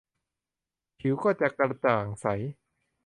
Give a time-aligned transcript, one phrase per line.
[0.99, 2.25] ผิวก็จะกระจ่างใส